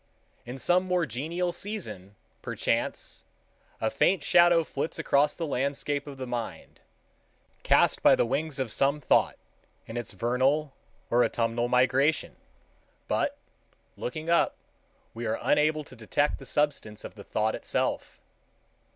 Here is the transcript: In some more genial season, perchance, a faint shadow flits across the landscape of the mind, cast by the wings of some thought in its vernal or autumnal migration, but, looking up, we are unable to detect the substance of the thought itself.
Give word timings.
In 0.47 0.57
some 0.57 0.85
more 0.87 1.05
genial 1.05 1.51
season, 1.51 2.15
perchance, 2.41 3.23
a 3.79 3.91
faint 3.91 4.23
shadow 4.23 4.63
flits 4.63 4.97
across 4.97 5.35
the 5.35 5.45
landscape 5.45 6.07
of 6.07 6.17
the 6.17 6.25
mind, 6.25 6.79
cast 7.61 8.01
by 8.01 8.15
the 8.15 8.25
wings 8.25 8.57
of 8.57 8.71
some 8.71 8.99
thought 8.99 9.37
in 9.85 9.97
its 9.97 10.13
vernal 10.13 10.73
or 11.11 11.23
autumnal 11.23 11.67
migration, 11.67 12.35
but, 13.07 13.37
looking 13.95 14.27
up, 14.27 14.55
we 15.13 15.27
are 15.27 15.37
unable 15.39 15.83
to 15.83 15.95
detect 15.95 16.39
the 16.39 16.47
substance 16.47 17.03
of 17.03 17.13
the 17.13 17.23
thought 17.23 17.53
itself. 17.53 18.19